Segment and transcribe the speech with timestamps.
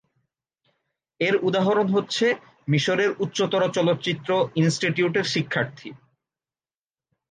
[1.19, 2.25] এর উদাহরণ হচ্ছে
[2.67, 4.29] মিশরের উচ্চতর চলচ্চিত্র
[4.55, 5.89] ইনস্টিটিউটের শিক্ষার্থী।